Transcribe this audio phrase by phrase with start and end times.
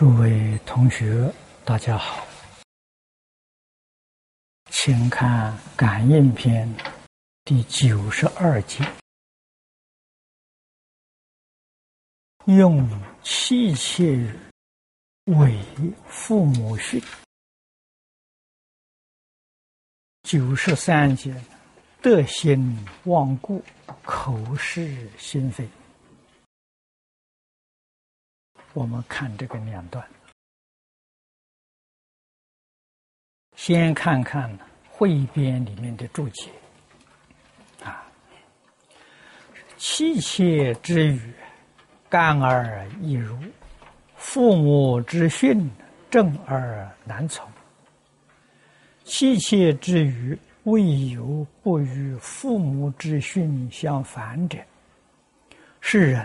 [0.00, 1.30] 诸位同学，
[1.62, 2.26] 大家好，
[4.70, 6.66] 请看《感应篇》
[7.44, 8.82] 第九十二节，
[12.46, 12.88] 用
[13.22, 14.34] 妻妾语
[15.24, 15.62] 为
[16.08, 16.98] 父母训。
[20.22, 21.38] 九十三节，
[22.00, 23.62] 德心忘故，
[24.02, 25.68] 口是心非。
[28.72, 30.06] 我们看这个两段，
[33.56, 34.50] 先看看
[34.88, 36.50] 汇编里面的注解
[37.82, 38.06] 啊，
[39.76, 41.34] 妻妾之语，
[42.08, 43.36] 干而易如；
[44.14, 45.68] 父母之训，
[46.08, 47.46] 正而难从。
[49.02, 54.58] 妻妾之语，未有不与父母之训相反者，
[55.80, 56.24] 是人。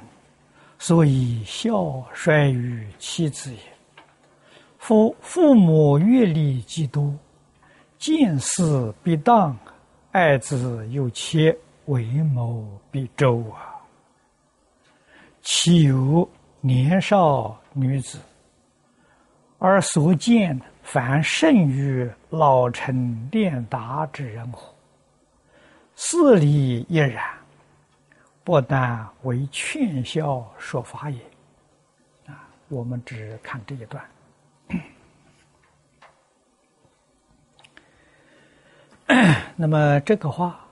[0.77, 3.59] 所以孝衰于妻子也。
[4.77, 7.11] 夫父母阅历既多，
[7.97, 9.57] 见事必当，
[10.11, 13.73] 爱子有切，为谋必周啊。
[15.41, 16.29] 岂有
[16.61, 18.19] 年少女子，
[19.57, 24.71] 而所见凡甚于老成练达之人乎？
[25.95, 27.23] 事理亦然。
[28.45, 31.19] 不但为劝孝说法也，
[32.27, 34.05] 啊，我们只看这一段。
[39.57, 40.63] 那么这个话，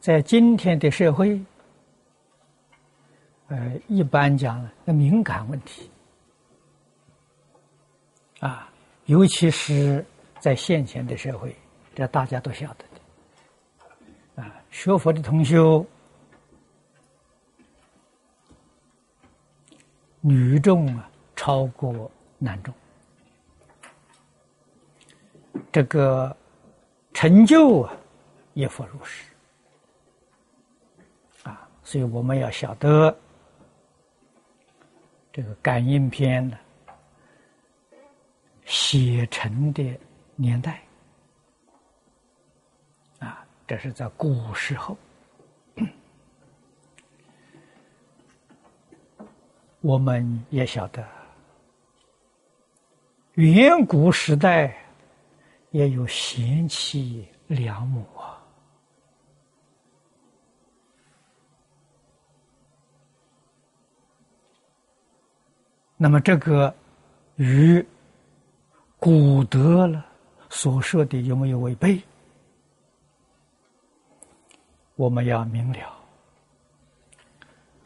[0.00, 1.38] 在今天的社会，
[3.48, 5.90] 呃，一般讲那敏感问题，
[8.38, 8.66] 啊，
[9.04, 10.02] 尤其是
[10.38, 11.54] 在现前的社会，
[11.94, 12.89] 这大家都晓得。
[14.40, 15.84] 啊学佛的同修，
[20.20, 22.74] 女众啊超过男众，
[25.70, 26.36] 这个
[27.12, 27.92] 成就啊
[28.54, 29.24] 也佛如是
[31.42, 33.16] 啊，所以我们要晓得
[35.32, 36.58] 这个感应篇的
[38.64, 39.98] 写成的
[40.36, 40.82] 年代。
[43.70, 44.96] 这是在古时候，
[49.80, 51.06] 我们也晓得，
[53.34, 54.76] 远古时代
[55.70, 58.42] 也有贤妻良母啊。
[65.96, 66.74] 那么，这个
[67.36, 67.86] 与
[68.98, 70.04] 古德了
[70.48, 72.02] 所说的有没有违背？
[75.00, 75.96] 我们要明了，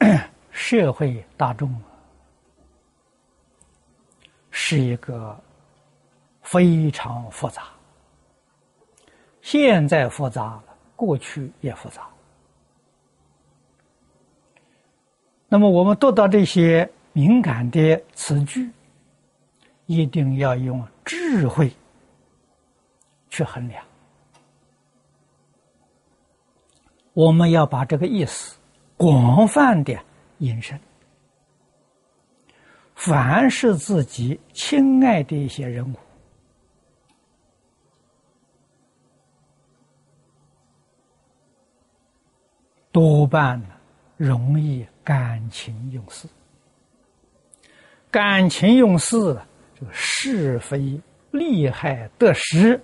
[0.51, 1.73] 社会大众
[4.51, 5.41] 是一个
[6.43, 7.69] 非常复杂，
[9.43, 10.65] 现在复杂了，
[10.97, 12.05] 过去也复杂。
[15.49, 18.69] 那么，我们读到这些敏感的词句，
[19.87, 21.73] 一定要用智慧
[23.31, 23.87] 去衡量。
[27.15, 28.57] 我们要把这个意思
[28.97, 29.97] 广泛的
[30.39, 30.79] 引申，
[32.95, 35.97] 凡是自己亲爱的一些人物，
[42.91, 43.63] 多半
[44.17, 46.27] 容易感情用事，
[48.11, 49.17] 感情用事，
[49.79, 52.81] 这个是非利害得失，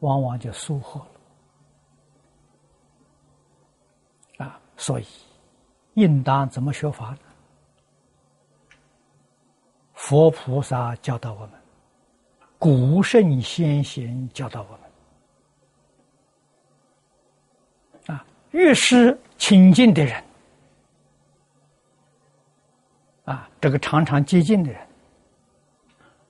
[0.00, 1.06] 往往就疏忽了。
[4.82, 5.06] 所以，
[5.94, 7.18] 应当怎么学法呢？
[9.94, 11.50] 佛菩萨教导我们，
[12.58, 14.78] 古圣先贤教导我
[18.08, 20.24] 们，啊，越是亲近的人，
[23.26, 24.84] 啊，这个常常接近的人，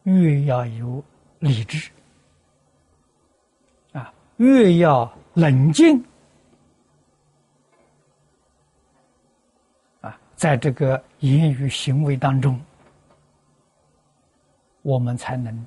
[0.02, 1.02] 越要有
[1.38, 1.90] 理智，
[3.94, 6.04] 啊，越要冷静。
[10.42, 12.60] 在这个言语行为当中，
[14.82, 15.64] 我们才能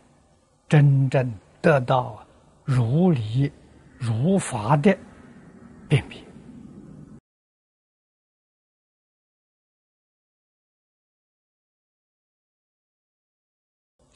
[0.67, 2.21] 真正得到
[2.65, 3.49] 如理
[3.97, 4.93] 如法的
[5.87, 6.21] 辨别。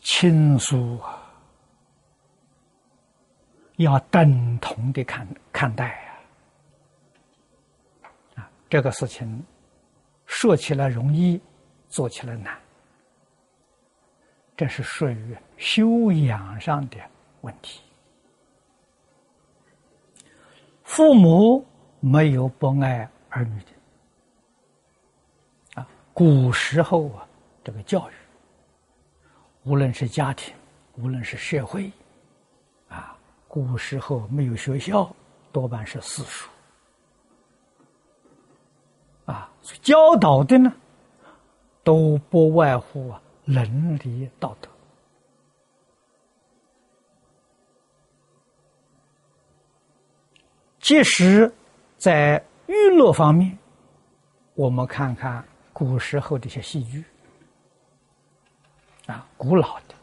[0.01, 1.23] 亲疏啊，
[3.77, 5.85] 要等同的看看待
[8.03, 9.41] 啊，啊，这个事情。
[10.29, 11.41] 说起来容易，
[11.89, 12.57] 做起来难，
[14.55, 16.97] 这是属于修养上的
[17.41, 17.81] 问题。
[20.83, 21.65] 父母
[21.99, 27.27] 没有不爱儿女的啊，古时候啊，
[27.63, 28.13] 这个教育，
[29.63, 30.53] 无论是家庭，
[30.93, 31.91] 无论是社会，
[32.87, 33.17] 啊，
[33.47, 35.11] 古时候没有学校，
[35.51, 36.47] 多半是私塾。
[39.25, 40.73] 啊，所教导的呢，
[41.83, 44.69] 都不外乎啊伦理道德。
[50.79, 51.51] 即使
[51.97, 53.55] 在娱乐方面，
[54.55, 57.03] 我们看看古时候这些戏剧，
[59.05, 59.95] 啊，古老的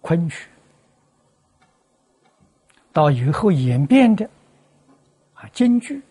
[0.00, 0.48] 昆曲，
[2.92, 4.28] 到以后演变的。
[5.40, 6.02] 啊，京剧，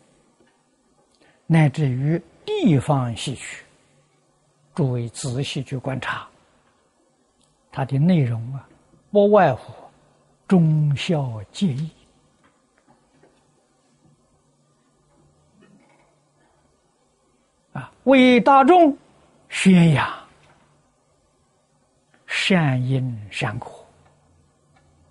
[1.46, 3.66] 乃至于地方戏曲，
[4.74, 6.26] 诸位仔细去观察，
[7.70, 8.66] 它的内容啊，
[9.12, 9.74] 不外乎
[10.48, 11.92] 忠孝节义
[17.74, 18.98] 啊，为大众
[19.50, 20.10] 宣扬
[22.26, 23.86] 善因善果，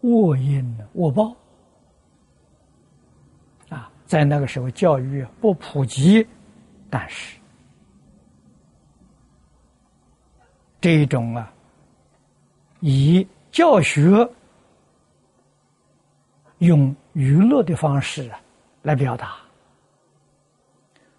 [0.00, 1.36] 恶因恶报。
[4.06, 6.24] 在那个时候，教育不普及，
[6.88, 7.36] 但是
[10.80, 11.52] 这种啊，
[12.80, 14.08] 以教学
[16.58, 18.40] 用娱乐的方式啊
[18.82, 19.38] 来表达，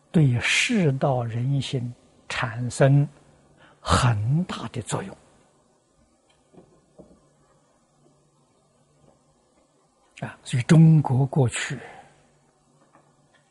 [0.10, 1.94] 对世道人心
[2.30, 3.06] 产生
[3.82, 5.18] 很大的作用
[10.22, 10.40] 啊！
[10.42, 11.78] 所以中国过去。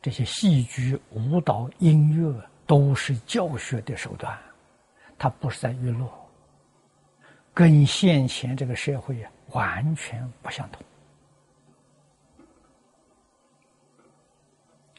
[0.07, 2.33] 这些戏剧、舞蹈、音乐
[2.65, 4.39] 都是教学的手段，
[5.17, 6.09] 它不是在娱乐，
[7.53, 10.81] 跟现前这个社会啊完全不相同。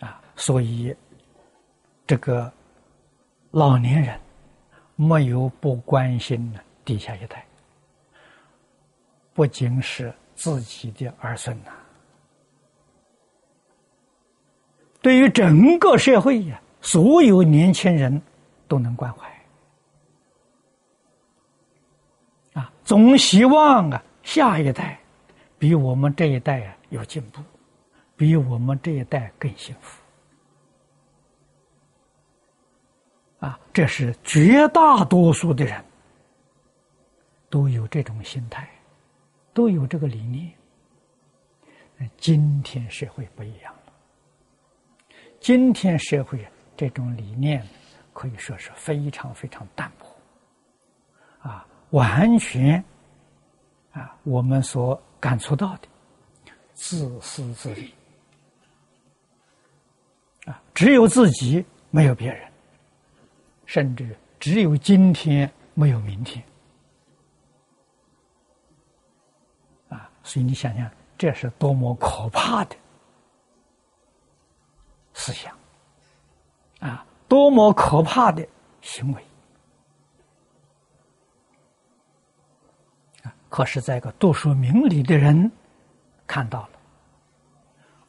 [0.07, 0.95] 啊，所以
[2.07, 2.53] 这个
[3.51, 4.21] 老年人
[4.95, 7.47] 没有不关心的底下一代，
[9.33, 11.73] 不仅是自己的儿孙呐。
[15.01, 18.21] 对于整个社会呀，所有年轻人
[18.67, 19.27] 都能关怀
[22.55, 24.99] 啊，总希望啊，下一代
[25.59, 27.41] 比我们这一代啊有进步，
[28.17, 30.03] 比我们这一代更幸福
[33.39, 35.85] 啊，这是绝大多数的人
[37.49, 38.69] 都有这种心态，
[39.55, 40.53] 都有这个理念。
[42.17, 43.73] 今天社会不一样。
[45.41, 46.47] 今天社会
[46.77, 47.67] 这种理念
[48.13, 52.83] 可以说是非常非常淡薄，啊，完全
[53.93, 55.89] 啊，我们所感触到的
[56.75, 57.95] 自私自利
[60.45, 62.51] 啊，只有自己没有别人，
[63.65, 66.45] 甚至只有今天没有明天
[69.89, 72.77] 啊，所以你想想，这是多么可怕的！
[75.19, 75.53] 思想
[76.79, 78.47] 啊，多么可怕的
[78.81, 79.23] 行为
[83.25, 83.35] 啊！
[83.49, 85.51] 可是，在一个读书明理的人
[86.25, 86.71] 看到了，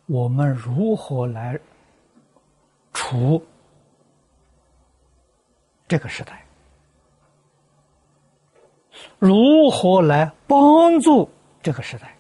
[0.06, 1.60] 我们如何来
[2.94, 3.44] 处
[5.88, 6.46] 这个时代，
[9.18, 11.28] 如何来帮助
[11.64, 12.16] 这个时代，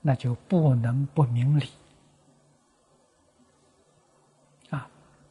[0.00, 1.68] 那就不能不明理。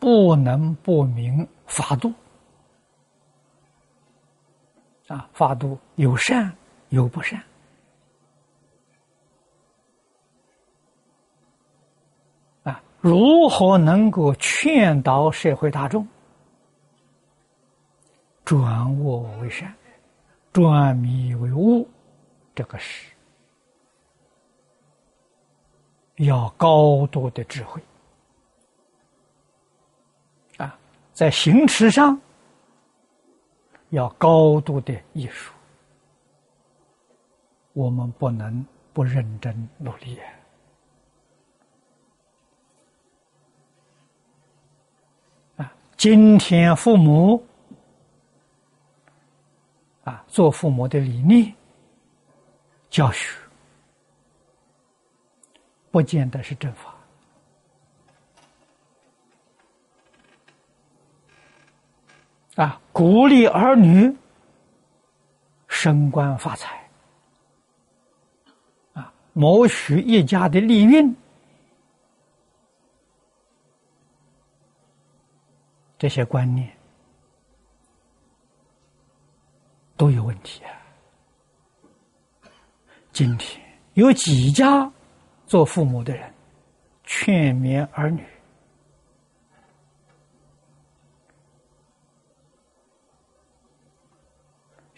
[0.01, 2.11] 不能不明法度
[5.07, 5.29] 啊！
[5.31, 6.51] 法度有善
[6.89, 7.39] 有不善
[12.63, 12.81] 啊！
[12.99, 16.07] 如何能够劝导社会大众
[18.43, 19.71] 转恶为善、
[20.51, 21.87] 转迷为悟？
[22.55, 23.11] 这个是
[26.15, 27.79] 要高度的智慧。
[31.21, 32.19] 在行持上
[33.91, 35.53] 要高度的艺术，
[37.73, 40.19] 我们不能不认真努力
[45.57, 45.71] 啊！
[45.95, 47.45] 今天父母
[50.03, 51.53] 啊，做父母的理念
[52.89, 53.37] 教学，
[55.91, 56.90] 不见得是正法
[62.55, 64.13] 啊，鼓励儿女
[65.67, 66.89] 升官发财，
[68.93, 71.15] 啊，谋取一家的利运，
[75.97, 76.69] 这些观念
[79.95, 80.71] 都有问题啊！
[83.13, 83.61] 今天
[83.93, 84.91] 有几家
[85.45, 86.33] 做父母的人
[87.03, 88.25] 劝勉儿女？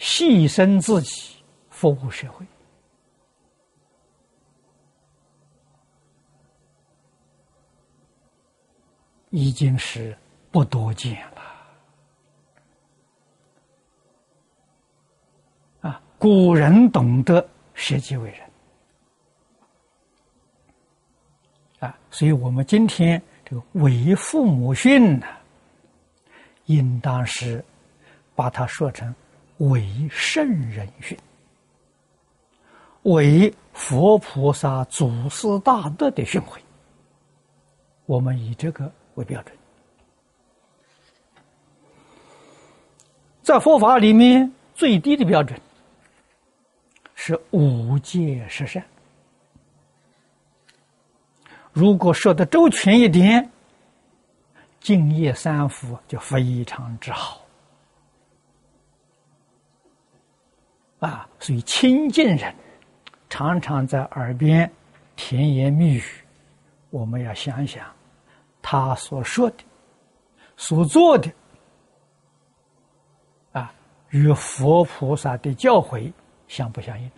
[0.06, 2.46] 牺牲自己，服务社会，
[9.30, 10.16] 已经是
[10.52, 11.42] 不多见了。
[15.90, 18.42] 啊，古人懂得舍己为人，
[21.80, 25.26] 啊，所以我们今天这个为父母训呢，
[26.66, 27.64] 应当是
[28.36, 29.16] 把它说成。
[29.58, 31.18] 为圣人训，
[33.04, 36.60] 为佛菩萨祖师大德的训诲，
[38.06, 39.56] 我们以这个为标准。
[43.42, 45.60] 在佛法里面，最低的标准
[47.14, 48.84] 是五戒十善。
[51.72, 53.50] 如果说的周全一点，
[54.80, 57.43] 敬业三福就非常之好。
[61.04, 62.56] 啊，所以亲近人
[63.30, 64.72] 常常在耳边
[65.18, 66.04] 甜言蜜语，
[66.92, 67.86] 我们要想想
[68.62, 69.58] 他所说的、
[70.56, 71.30] 所做的，
[73.52, 73.74] 啊，
[74.12, 76.10] 与佛菩萨的教诲
[76.48, 77.12] 相不相应？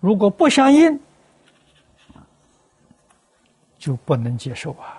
[0.00, 1.00] 如果不相应，
[3.78, 4.98] 就不能接受啊。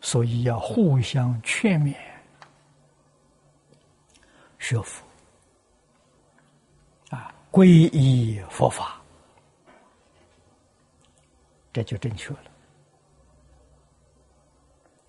[0.00, 1.94] 所以要互相劝勉。
[4.62, 5.04] 学佛
[7.10, 9.02] 啊，皈依佛法，
[11.72, 12.44] 这就正确了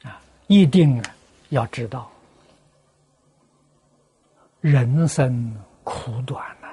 [0.05, 0.19] 啊！
[0.47, 0.99] 一定
[1.49, 2.11] 要知道，
[4.59, 6.67] 人生苦短呐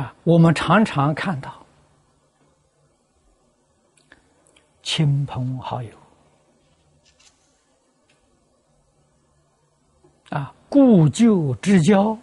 [0.00, 0.12] 啊！
[0.24, 1.63] 我们常常看到。
[4.84, 5.90] 亲朋好友。
[10.28, 12.16] 啊，故旧之交，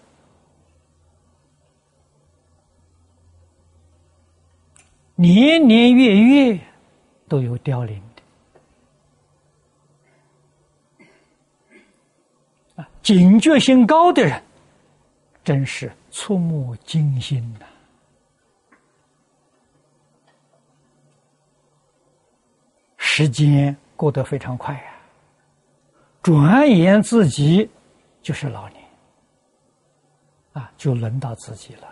[5.16, 6.60] 年年月月
[7.28, 8.22] 都有凋零的。
[12.82, 14.44] 啊，警觉性高的人，
[15.44, 17.66] 真是触目惊心呐。
[23.22, 24.96] 时间过得非常快呀，
[26.24, 27.70] 转眼自己
[28.24, 28.84] 就是老年，
[30.54, 31.88] 啊，就轮到自己了。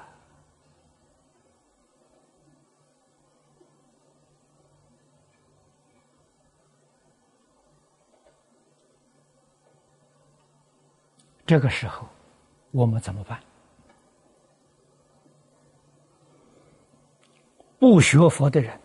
[11.45, 12.07] 这个时候，
[12.71, 13.39] 我们怎么办？
[17.77, 18.75] 不学佛的人。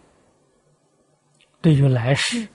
[1.64, 2.47] 对于来世，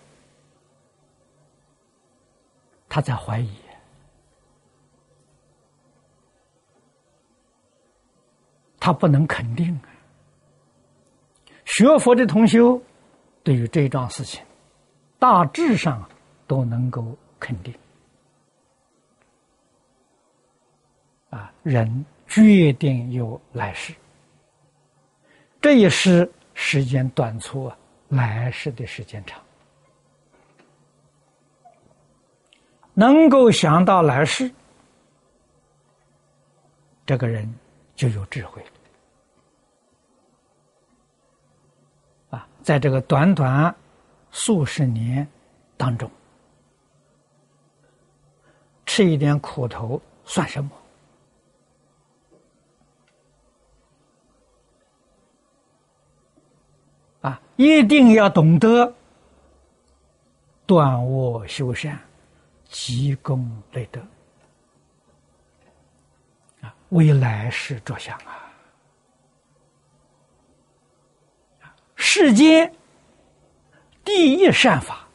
[2.88, 3.50] 他在怀疑，
[8.80, 9.76] 他不能肯定。
[11.66, 12.80] 学佛的同修，
[13.42, 14.46] 对于这桩事情，
[15.18, 16.08] 大致上
[16.46, 17.74] 都能够肯定。
[21.32, 23.92] 啊，人决定有来世，
[25.60, 27.76] 这也是时间短促啊。
[28.10, 29.42] 来世的时间长，
[32.94, 34.52] 能够想到来世，
[37.06, 37.48] 这个人
[37.96, 38.64] 就有智慧
[42.32, 42.48] 啊！
[42.64, 43.74] 在这个短短
[44.32, 45.28] 数十年
[45.78, 46.10] 当中，
[48.86, 50.72] 吃一点苦头算什么？
[57.22, 58.94] 啊，一定要懂得
[60.66, 62.00] 断恶修善、
[62.66, 64.00] 积功累德
[66.62, 68.46] 啊，为来世着想啊！
[71.96, 72.74] 世间
[74.04, 75.06] 第一善法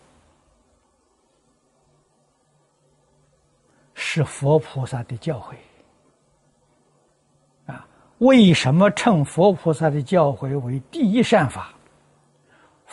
[3.95, 5.55] 是佛菩萨的教诲
[7.73, 7.87] 啊，
[8.19, 11.73] 为什么称佛菩萨的教诲为第一善法？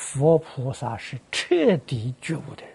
[0.01, 2.73] 佛菩萨是彻底觉悟的人，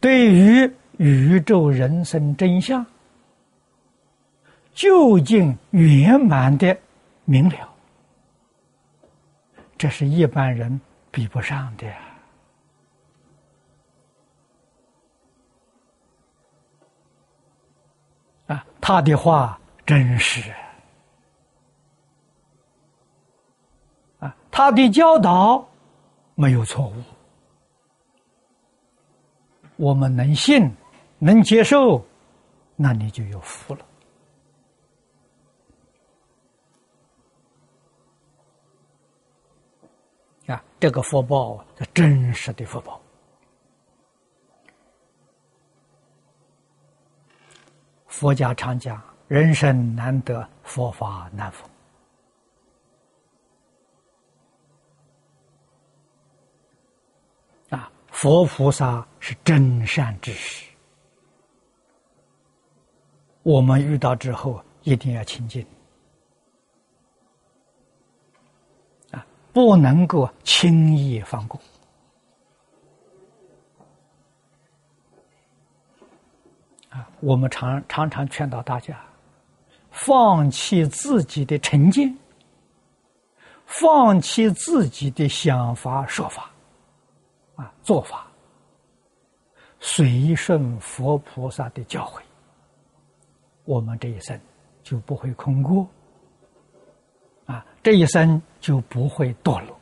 [0.00, 2.84] 对于宇宙人生真相，
[4.72, 6.76] 究竟圆满的
[7.24, 7.72] 明了，
[9.78, 10.78] 这是一般人
[11.12, 11.86] 比不上的。
[18.48, 20.52] 啊，他的话真实。
[24.56, 25.68] 他的教导
[26.36, 26.92] 没有错误，
[29.74, 30.70] 我们能信，
[31.18, 32.00] 能接受，
[32.76, 33.84] 那你就有福了。
[40.54, 43.00] 啊，这个福报是真实的福报。
[48.06, 51.68] 佛家常讲，人生难得，佛法难逢。
[58.24, 60.64] 佛菩萨是真善之士，
[63.42, 65.62] 我们遇到之后一定要亲近，
[69.10, 71.60] 啊，不能够轻易放过。
[76.88, 78.98] 啊，我们常常常劝导大家，
[79.90, 82.16] 放弃自己的成见，
[83.66, 86.50] 放弃自己的想法说法。
[87.56, 88.26] 啊，做法
[89.80, 92.20] 随顺佛菩萨的教诲，
[93.64, 94.38] 我们这一生
[94.82, 95.86] 就不会空过，
[97.46, 99.78] 啊，这一生就不会堕落。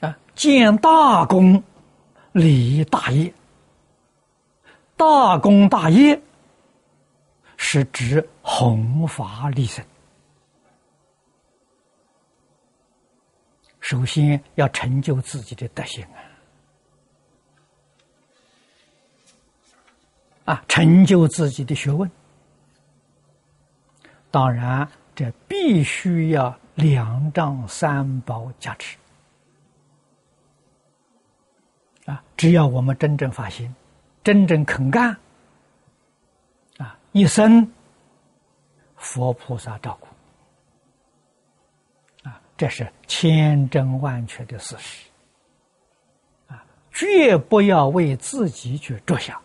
[0.00, 1.62] 啊，建大功，
[2.32, 3.32] 立大业，
[4.96, 6.20] 大功大业
[7.56, 9.82] 是指弘法利生。
[13.84, 16.02] 首先要成就自己的德行
[20.46, 22.10] 啊，啊，成就自己的学问。
[24.30, 28.96] 当然，这必须要两丈三宝加持
[32.06, 32.24] 啊！
[32.38, 33.74] 只要我们真正发心，
[34.22, 35.14] 真正肯干，
[36.78, 37.70] 啊，一生
[38.96, 40.08] 佛菩萨照顾。
[42.56, 45.08] 这是千真万确的事实，
[46.46, 49.40] 啊，绝不要为自己去着想，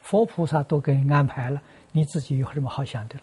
[0.00, 3.22] 佛菩萨都给你安排了，你自己有什么好想的了？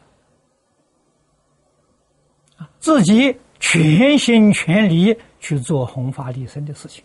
[2.57, 7.03] 啊，自己全心全力去做弘法利生的事情，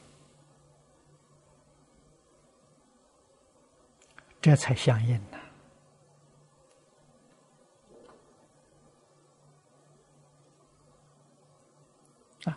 [4.40, 5.35] 这才相应呢。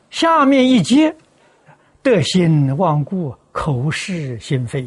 [0.10, 1.16] 下面一节，
[2.02, 4.86] 得心忘故，口是心非，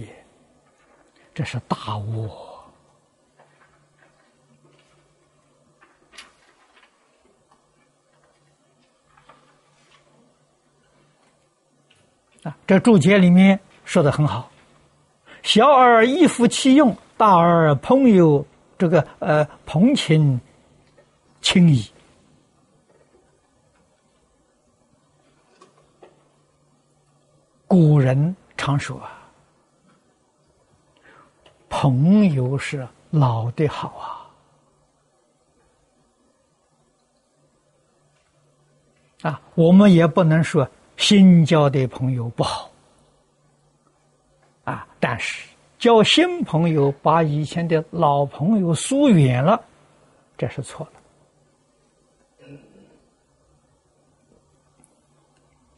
[1.35, 2.29] 这是大悟
[12.45, 12.57] 啊！
[12.67, 14.51] 这注解里面说的很好，
[15.43, 18.45] 小儿一夫其用，大儿朋友
[18.77, 20.41] 这个呃朋亲
[21.41, 21.89] 情谊。
[27.73, 29.17] 古人常说啊，
[31.71, 34.29] 朋友是老的好
[39.23, 42.71] 啊，啊，我们也不能说新交的朋友不好，
[44.65, 49.59] 啊，但是交新朋友把以前的老朋友疏远了，
[50.37, 50.87] 这是错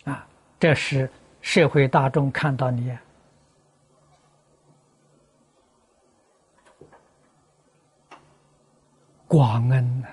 [0.05, 0.27] 了，啊，
[0.59, 1.09] 这是。
[1.45, 2.91] 社会大众看到你，
[9.29, 10.01] 广恩。
[10.01, 10.09] 呐，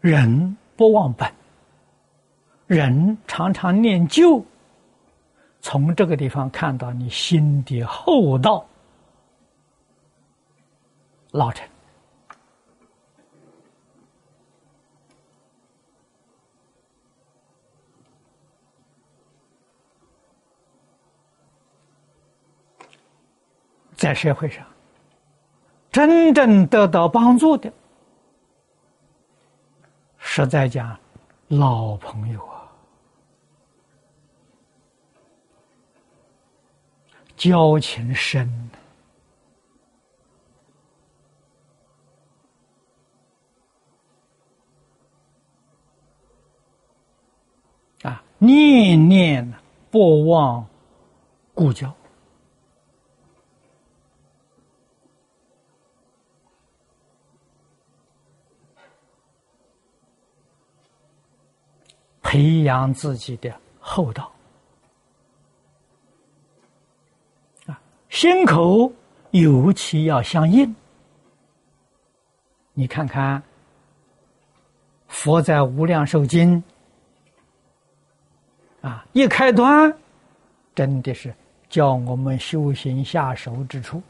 [0.00, 1.32] 人不忘本，
[2.66, 4.44] 人常常念旧，
[5.60, 8.66] 从这个地方看到你心的厚道，
[11.30, 11.75] 老陈。
[23.96, 24.64] 在社会上，
[25.90, 27.72] 真正得到帮助的，
[30.18, 30.98] 实在讲，
[31.48, 32.70] 老朋友啊，
[37.36, 38.70] 交情深
[48.02, 49.50] 啊，念念
[49.90, 50.66] 不忘
[51.54, 51.90] 故交。
[62.36, 64.30] 培养自己的厚道
[67.64, 68.92] 啊，心口
[69.30, 70.76] 尤其要相应。
[72.74, 73.42] 你看看，
[75.08, 76.62] 佛在《无量寿经》
[78.86, 79.90] 啊，一开端，
[80.74, 81.34] 真的是
[81.70, 84.02] 教我们修行下手之处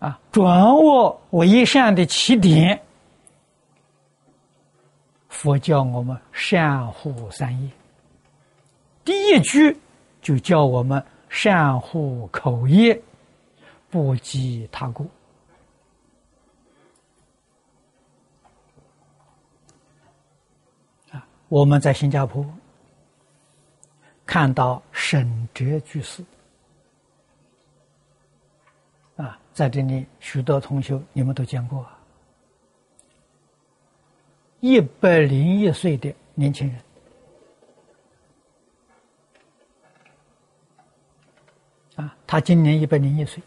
[0.00, 2.82] 啊，转恶为善的起点。
[5.42, 7.68] 佛教我们善护三业，
[9.04, 9.76] 第一句
[10.20, 13.02] 就教我们善护口业，
[13.90, 15.04] 不积他过。
[21.10, 22.46] 啊，我们在新加坡
[24.24, 26.24] 看到沈哲居士，
[29.16, 31.82] 啊，在这里许多同学你们都见过。
[31.82, 31.98] 啊
[34.62, 36.78] 一百零一岁的年轻人
[41.96, 43.42] 啊，他今年一百零一岁，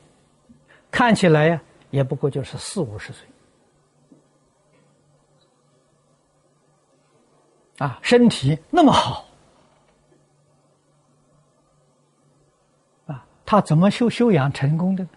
[0.91, 3.25] 看起来呀，也不过就是四五十岁
[7.78, 9.25] 啊，身体那么好
[13.08, 15.08] 啊，他怎么修修养成功的？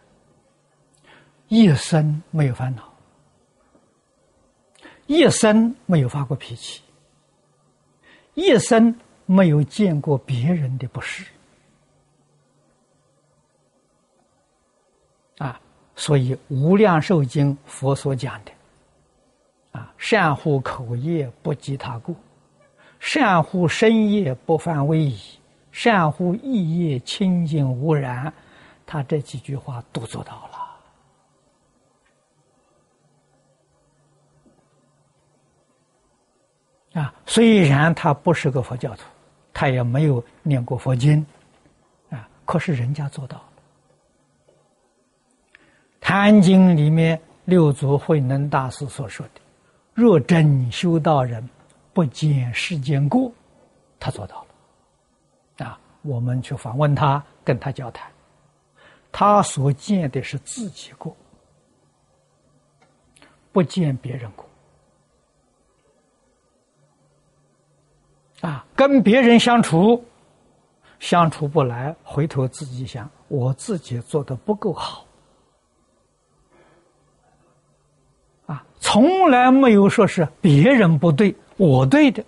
[1.48, 2.87] 一生没有烦恼。
[5.08, 6.82] 一生没有发过脾气，
[8.34, 8.94] 一生
[9.24, 11.24] 没有见过别人的不是，
[15.38, 15.58] 啊，
[15.96, 18.52] 所以《无量寿经》佛所讲的，
[19.72, 22.14] 啊，善护口业不及他过，
[23.00, 25.18] 善护身业不犯威仪，
[25.72, 28.30] 善护意业清净无染，
[28.84, 30.47] 他这几句话都做到了。
[36.98, 39.02] 啊，虽然他不是个佛教徒，
[39.52, 41.24] 他也没有念过佛经，
[42.10, 43.44] 啊，可是人家做到了。
[46.00, 49.40] 《坛经》里面六祖慧能大师所说的
[49.94, 51.48] ：“若真修道人，
[51.92, 53.30] 不见世间过。”
[54.00, 54.44] 他做到
[55.58, 55.66] 了。
[55.66, 58.10] 啊，我们去访问他，跟他交谈，
[59.12, 61.16] 他所见的是自己过，
[63.52, 64.47] 不见别人过。
[68.40, 70.04] 啊，跟别人相处，
[71.00, 75.04] 相处不来，回头自己想，我自己做的不够好，
[78.46, 82.24] 啊，从来没有说是别人不对，我对的，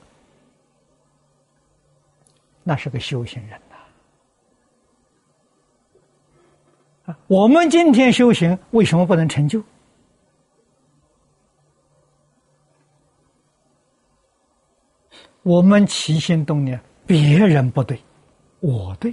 [2.64, 3.77] 那是个修行人呐。
[7.07, 9.62] 啊，我们今天修行为什么不能成就？
[15.50, 18.00] 我们起心动念，别人不对，
[18.60, 19.12] 我对。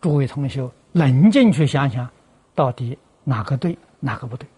[0.00, 2.08] 诸位同学，冷静去想想，
[2.54, 4.48] 到底哪个对，哪个不对？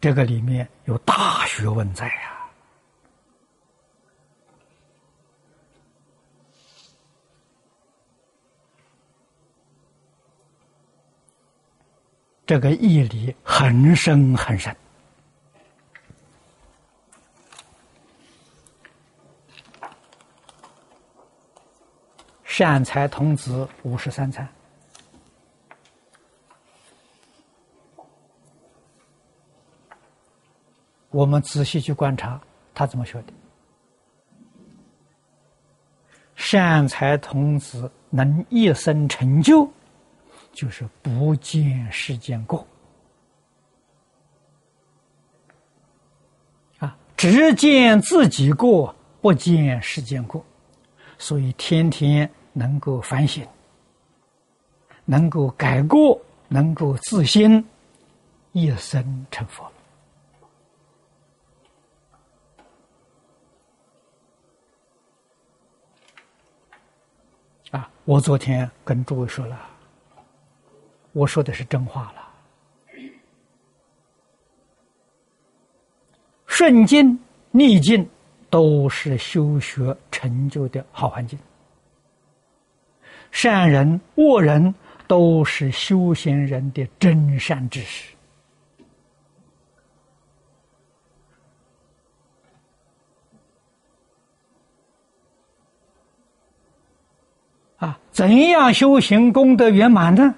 [0.00, 2.35] 这个里面有大学问在呀。
[12.46, 14.74] 这个义理很深很深。
[22.44, 24.48] 善财童子五十三参，
[31.10, 32.40] 我们仔细去观察
[32.72, 33.32] 他怎么学的。
[36.36, 39.68] 善财童子能一生成就。
[40.56, 42.66] 就是不见世间过
[46.78, 50.42] 啊，只见自己过，不见世间过，
[51.18, 53.46] 所以天天能够反省，
[55.04, 57.62] 能够改过，能够自新，
[58.52, 59.70] 一生成佛。
[67.72, 67.90] 啊！
[68.06, 69.75] 我昨天跟诸位说了，
[71.16, 72.28] 我说的是真话了。
[76.46, 77.18] 顺境
[77.50, 78.06] 逆境
[78.50, 81.38] 都是修学成就的好环境，
[83.30, 84.74] 善人恶人
[85.06, 88.14] 都是修行人的真善知识。
[97.78, 100.34] 啊，怎样修行功德圆满呢？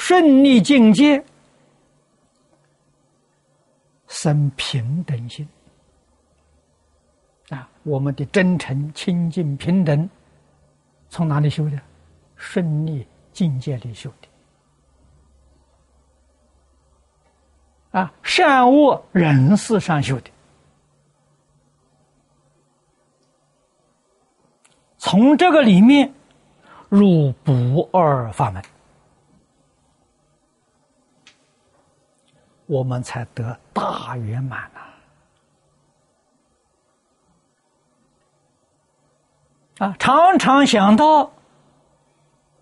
[0.00, 1.22] 顺利境界。
[4.08, 5.46] 生平等心
[7.50, 7.68] 啊！
[7.82, 10.08] 我们的真诚、清净、平等，
[11.10, 11.78] 从哪里修的？
[12.34, 14.28] 顺利境界里修的。
[18.00, 20.30] 啊，善恶人事上修的，
[24.98, 26.12] 从这个里面
[26.88, 28.60] 入不二法门。
[32.70, 34.80] 我们才得大圆满呐！
[39.84, 41.28] 啊，常常想到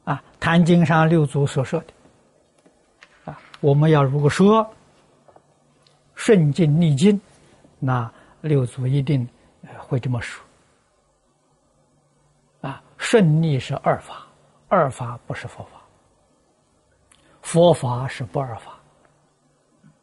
[0.05, 1.87] 啊，《坛经》上六祖所说的
[3.27, 4.67] 啊，我们要如果说
[6.15, 7.21] 顺境逆境，
[7.79, 9.29] 那六祖一定
[9.77, 10.43] 会这么说
[12.63, 14.27] 啊，顺逆是二法，
[14.69, 15.83] 二法不是佛法，
[17.43, 18.78] 佛法是不二法。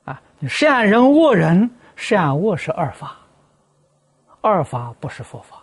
[0.05, 3.17] 啊善人恶人，善恶是二法，
[4.39, 5.61] 二法不是佛法，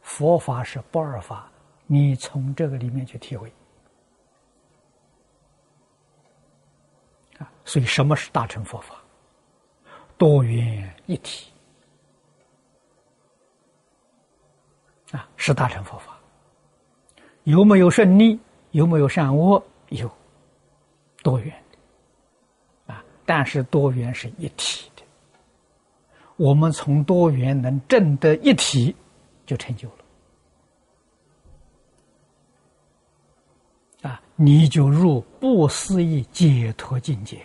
[0.00, 1.50] 佛法是不二法。
[1.86, 3.52] 你从这个里面去体会
[7.38, 8.96] 啊，所以什么是大乘佛法？
[10.16, 11.52] 多元一体
[15.10, 16.16] 啊，是大乘佛法。
[17.42, 18.40] 有没有顺利？
[18.70, 19.62] 有没有善恶？
[19.88, 20.10] 有，
[21.22, 21.63] 多元。
[23.26, 25.02] 但是多元是一体的，
[26.36, 28.94] 我们从多元能证得一体，
[29.46, 29.94] 就成就了。
[34.10, 37.40] 啊，你就入不思议解脱境界。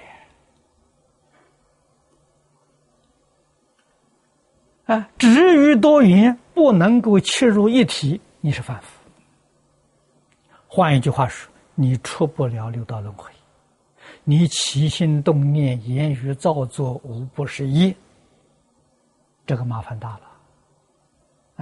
[4.85, 8.87] 啊，至于多元不能够切入一体，你是凡夫。
[10.67, 13.31] 换一句话说，你出不了六道轮回。
[14.29, 17.95] 你起心动念、言语造作，无不是业，
[19.43, 20.29] 这个麻烦大了，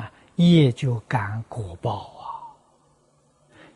[0.04, 2.44] 啊，业就感果报啊。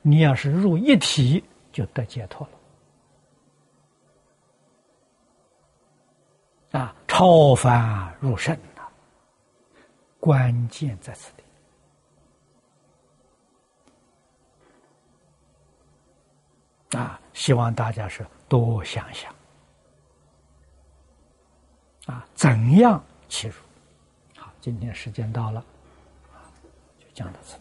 [0.02, 2.46] 你要是入一体，就得解脱
[6.72, 8.82] 了，啊，超凡入圣呐，
[10.20, 11.32] 关键在此
[16.92, 16.98] 地。
[16.98, 18.28] 啊，希望大家是。
[18.52, 19.34] 多想想
[22.08, 23.56] 啊，怎样切入？
[24.36, 25.64] 好，今天时间到了，
[27.00, 27.56] 就讲到此。